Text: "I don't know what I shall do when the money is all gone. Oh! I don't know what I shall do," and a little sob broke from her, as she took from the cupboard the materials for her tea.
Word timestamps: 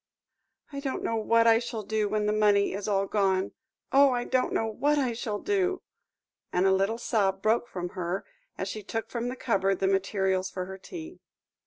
"I 0.73 0.79
don't 0.79 1.03
know 1.03 1.15
what 1.17 1.45
I 1.45 1.59
shall 1.59 1.83
do 1.83 2.09
when 2.09 2.25
the 2.25 2.33
money 2.33 2.73
is 2.73 2.87
all 2.87 3.05
gone. 3.05 3.51
Oh! 3.91 4.09
I 4.09 4.23
don't 4.23 4.51
know 4.51 4.65
what 4.65 4.97
I 4.97 5.13
shall 5.13 5.37
do," 5.37 5.83
and 6.51 6.65
a 6.65 6.71
little 6.73 6.97
sob 6.97 7.43
broke 7.43 7.67
from 7.67 7.89
her, 7.89 8.25
as 8.57 8.67
she 8.67 8.81
took 8.81 9.11
from 9.11 9.27
the 9.27 9.35
cupboard 9.35 9.77
the 9.77 9.85
materials 9.85 10.49
for 10.49 10.65
her 10.65 10.79
tea. 10.79 11.19